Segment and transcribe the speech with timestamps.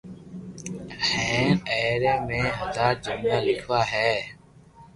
[1.25, 4.11] ھين آئري ۾ ھزار جملا ليکوا ھي